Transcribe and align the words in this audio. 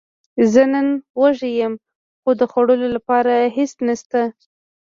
زه 0.51 0.63
نن 0.73 0.87
وږی 1.21 1.51
یم، 1.59 1.73
خو 2.21 2.29
د 2.39 2.41
خوړلو 2.51 2.87
لپاره 2.95 3.33
هیڅ 3.57 3.71
نشته 3.87 4.21